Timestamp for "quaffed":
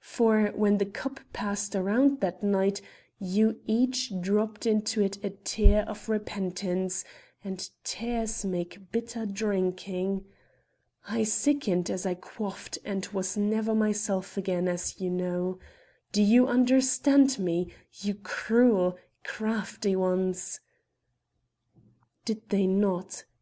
12.14-12.78